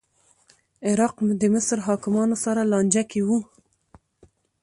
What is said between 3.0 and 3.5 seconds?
کې و